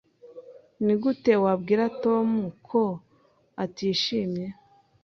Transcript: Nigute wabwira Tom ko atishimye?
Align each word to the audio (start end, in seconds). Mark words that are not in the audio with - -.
Nigute 0.83 1.31
wabwira 1.43 1.83
Tom 2.03 2.29
ko 2.67 2.83
atishimye? 3.63 4.45